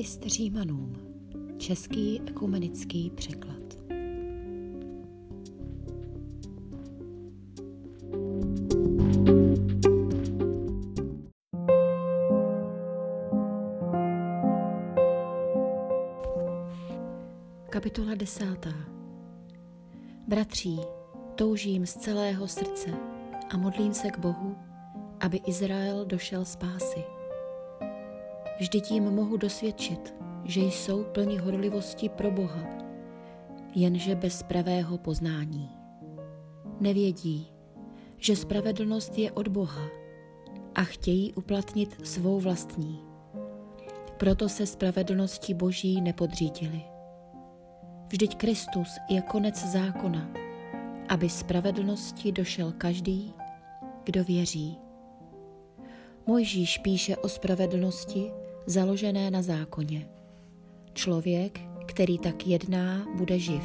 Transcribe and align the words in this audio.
List 0.00 0.22
Římanům. 0.26 0.96
Český 1.58 2.20
ekumenický 2.26 3.10
překlad. 3.10 3.62
Kapitola 17.70 18.14
desátá. 18.14 18.74
Bratří, 20.28 20.80
toužím 21.34 21.86
z 21.86 21.94
celého 21.94 22.48
srdce 22.48 22.90
a 23.50 23.56
modlím 23.56 23.94
se 23.94 24.10
k 24.10 24.18
Bohu, 24.18 24.56
aby 25.20 25.40
Izrael 25.46 26.04
došel 26.04 26.44
spásy. 26.44 27.19
Vždyť 28.60 28.90
jim 28.90 29.04
mohu 29.04 29.36
dosvědčit, 29.36 30.14
že 30.44 30.60
jsou 30.60 31.04
plni 31.04 31.38
horlivosti 31.38 32.08
pro 32.08 32.30
Boha, 32.30 32.64
jenže 33.74 34.14
bez 34.14 34.42
pravého 34.42 34.98
poznání. 34.98 35.70
Nevědí, 36.80 37.52
že 38.18 38.36
spravedlnost 38.36 39.18
je 39.18 39.32
od 39.32 39.48
Boha 39.48 39.88
a 40.74 40.82
chtějí 40.82 41.32
uplatnit 41.32 42.06
svou 42.06 42.40
vlastní. 42.40 43.00
Proto 44.16 44.48
se 44.48 44.66
spravedlnosti 44.66 45.54
Boží 45.54 46.00
nepodřídili. 46.00 46.82
Vždyť 48.08 48.36
Kristus 48.36 48.88
je 49.08 49.22
konec 49.22 49.66
zákona, 49.66 50.30
aby 51.08 51.28
spravedlnosti 51.28 52.32
došel 52.32 52.72
každý, 52.78 53.34
kdo 54.04 54.24
věří. 54.24 54.78
Mojžíš 56.26 56.78
píše 56.78 57.16
o 57.16 57.28
spravedlnosti 57.28 58.39
založené 58.66 59.30
na 59.30 59.42
zákoně. 59.42 60.08
Člověk, 60.92 61.60
který 61.86 62.18
tak 62.18 62.46
jedná, 62.46 63.06
bude 63.16 63.38
živ. 63.38 63.62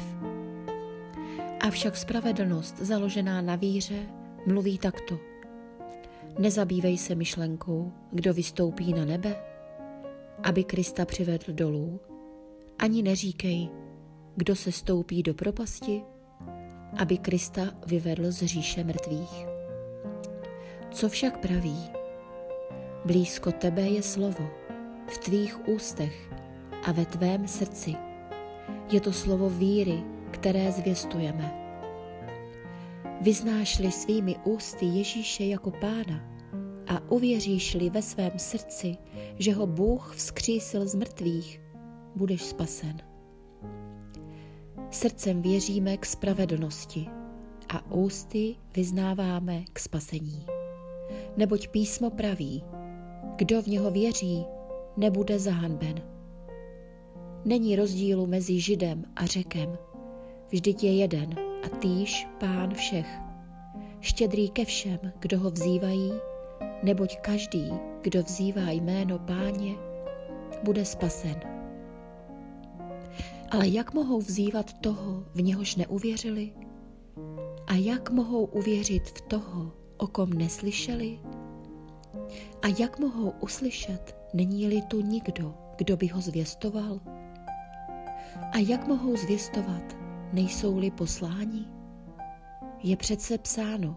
Avšak 1.60 1.96
spravedlnost 1.96 2.78
založená 2.78 3.40
na 3.40 3.56
víře 3.56 3.98
mluví 4.46 4.78
takto. 4.78 5.18
Nezabývej 6.38 6.98
se 6.98 7.14
myšlenkou, 7.14 7.92
kdo 8.12 8.34
vystoupí 8.34 8.92
na 8.92 9.04
nebe, 9.04 9.36
aby 10.42 10.64
Krista 10.64 11.04
přivedl 11.04 11.52
dolů, 11.52 12.00
ani 12.78 13.02
neříkej, 13.02 13.68
kdo 14.36 14.56
se 14.56 14.72
stoupí 14.72 15.22
do 15.22 15.34
propasti, 15.34 16.02
aby 16.98 17.18
Krista 17.18 17.62
vyvedl 17.86 18.32
z 18.32 18.46
říše 18.46 18.84
mrtvých. 18.84 19.46
Co 20.90 21.08
však 21.08 21.38
praví? 21.38 21.90
Blízko 23.04 23.52
tebe 23.52 23.82
je 23.82 24.02
slovo, 24.02 24.50
v 25.06 25.18
tvých 25.18 25.68
ústech 25.68 26.30
a 26.84 26.92
ve 26.92 27.06
tvém 27.06 27.48
srdci. 27.48 27.94
Je 28.92 29.00
to 29.00 29.12
slovo 29.12 29.50
víry, 29.50 30.02
které 30.30 30.72
zvěstujeme. 30.72 31.66
Vyznáš-li 33.20 33.92
svými 33.92 34.36
ústy 34.44 34.86
Ježíše 34.86 35.44
jako 35.44 35.70
pána 35.70 36.24
a 36.86 37.10
uvěříš-li 37.10 37.90
ve 37.90 38.02
svém 38.02 38.38
srdci, 38.38 38.96
že 39.38 39.52
ho 39.52 39.66
Bůh 39.66 40.14
vzkřísil 40.16 40.88
z 40.88 40.94
mrtvých, 40.94 41.60
budeš 42.16 42.42
spasen. 42.42 42.96
Srdcem 44.90 45.42
věříme 45.42 45.96
k 45.96 46.06
spravedlnosti 46.06 47.06
a 47.68 47.90
ústy 47.90 48.56
vyznáváme 48.76 49.64
k 49.72 49.78
spasení. 49.78 50.46
Neboť 51.36 51.68
písmo 51.68 52.10
praví, 52.10 52.64
kdo 53.36 53.62
v 53.62 53.66
něho 53.66 53.90
věří, 53.90 54.44
nebude 54.96 55.38
zahanben. 55.38 56.02
Není 57.44 57.76
rozdílu 57.76 58.26
mezi 58.26 58.60
Židem 58.60 59.04
a 59.16 59.26
Řekem. 59.26 59.78
Vždyť 60.48 60.84
je 60.84 60.96
jeden 60.96 61.34
a 61.64 61.68
týž 61.68 62.28
pán 62.40 62.74
všech. 62.74 63.06
Štědrý 64.00 64.50
ke 64.50 64.64
všem, 64.64 64.98
kdo 65.18 65.38
ho 65.38 65.50
vzývají, 65.50 66.12
neboť 66.82 67.16
každý, 67.20 67.70
kdo 68.00 68.22
vzývá 68.22 68.70
jméno 68.70 69.18
páně, 69.18 69.74
bude 70.62 70.84
spasen. 70.84 71.40
Ale 73.50 73.68
jak 73.68 73.94
mohou 73.94 74.18
vzývat 74.18 74.72
toho, 74.72 75.24
v 75.34 75.42
něhož 75.42 75.76
neuvěřili? 75.76 76.52
A 77.66 77.74
jak 77.74 78.10
mohou 78.10 78.44
uvěřit 78.44 79.08
v 79.08 79.20
toho, 79.20 79.72
o 79.96 80.06
kom 80.06 80.32
neslyšeli? 80.32 81.20
A 82.62 82.66
jak 82.78 82.98
mohou 82.98 83.32
uslyšet, 83.40 84.16
není-li 84.34 84.82
tu 84.82 85.00
nikdo, 85.00 85.54
kdo 85.76 85.96
by 85.96 86.06
ho 86.06 86.20
zvěstoval? 86.20 87.00
A 88.52 88.58
jak 88.58 88.88
mohou 88.88 89.16
zvěstovat, 89.16 89.96
nejsou-li 90.32 90.90
posláni? 90.90 91.64
Je 92.82 92.96
přece 92.96 93.38
psáno, 93.38 93.96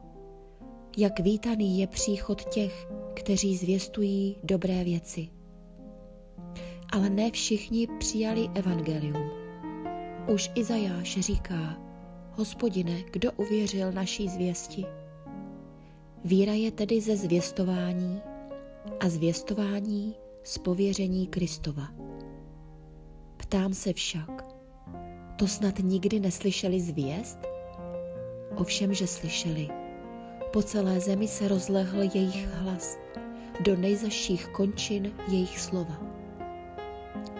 jak 0.98 1.20
vítaný 1.20 1.80
je 1.80 1.88
příchod 1.88 2.44
těch, 2.44 2.88
kteří 3.14 3.58
zvěstují 3.58 4.38
dobré 4.44 4.84
věci. 4.84 5.30
Ale 6.94 7.10
ne 7.10 7.32
všichni 7.32 7.88
přijali 8.00 8.50
evangelium. 8.56 9.30
Už 10.34 10.52
Izajáš 10.56 11.20
říká, 11.20 11.78
hospodine, 12.32 13.04
kdo 13.12 13.32
uvěřil 13.32 13.92
naší 13.92 14.30
zvěsti? 14.30 14.86
Víra 16.26 16.54
je 16.54 16.72
tedy 16.72 17.02
ze 17.02 17.18
zvěstování 17.18 18.22
a 19.00 19.10
zvěstování 19.10 20.16
z 20.44 20.58
pověření 20.58 21.28
Kristova. 21.28 21.88
Ptám 23.38 23.74
se 23.74 23.94
však, 23.94 24.46
to 25.36 25.48
snad 25.48 25.80
nikdy 25.80 26.20
neslyšeli 26.20 26.82
zvěst? 26.82 27.40
Ovšem, 28.56 28.94
že 28.94 29.08
slyšeli. 29.08 29.68
Po 30.54 30.64
celé 30.64 31.00
zemi 31.00 31.28
se 31.28 31.48
rozlehl 31.48 32.02
jejich 32.02 32.48
hlas, 32.48 32.98
do 33.60 33.76
nejzaších 33.76 34.48
končin 34.48 35.12
jejich 35.28 35.60
slova. 35.60 36.02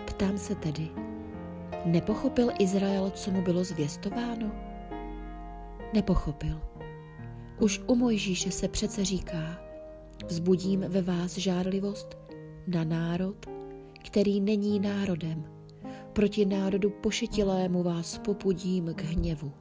Ptám 0.06 0.38
se 0.38 0.56
tedy, 0.56 0.88
nepochopil 1.86 2.50
Izrael, 2.60 3.10
co 3.10 3.32
mu 3.32 3.42
bylo 3.42 3.64
zvěstováno? 3.64 4.52
Nepochopil. 5.94 6.62
Už 7.60 7.82
u 7.88 7.96
Mojžíše 7.96 8.52
se 8.52 8.68
přece 8.68 9.06
říká, 9.06 9.69
vzbudím 10.30 10.86
ve 10.88 11.02
vás 11.02 11.38
žárlivost 11.38 12.18
na 12.68 12.84
národ, 12.84 13.46
který 14.06 14.42
není 14.42 14.80
národem. 14.80 15.44
Proti 16.14 16.46
národu 16.46 16.90
pošetilému 16.90 17.84
vás 17.84 18.18
popudím 18.18 18.94
k 18.94 19.02
hněvu. 19.02 19.52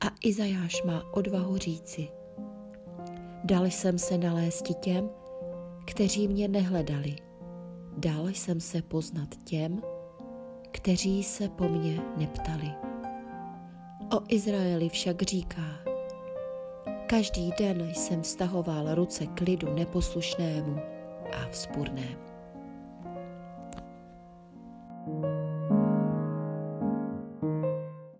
A 0.00 0.06
Izajáš 0.24 0.82
má 0.82 1.12
odvahu 1.12 1.56
říci, 1.56 2.08
dal 3.44 3.66
jsem 3.66 3.98
se 3.98 4.18
nalézt 4.18 4.64
těm, 4.80 5.10
kteří 5.84 6.28
mě 6.28 6.48
nehledali. 6.48 7.16
Dal 7.96 8.28
jsem 8.28 8.60
se 8.60 8.82
poznat 8.82 9.28
těm, 9.44 9.82
kteří 10.70 11.22
se 11.22 11.48
po 11.48 11.68
mně 11.68 12.00
neptali. 12.16 12.70
O 14.16 14.20
Izraeli 14.28 14.88
však 14.88 15.22
říká, 15.22 15.87
Každý 17.08 17.52
den 17.58 17.90
jsem 17.94 18.22
vztahoval 18.22 18.94
ruce 18.94 19.26
k 19.26 19.40
lidu 19.40 19.74
neposlušnému 19.74 20.80
a 21.32 21.48
vzpurnému. 21.50 22.37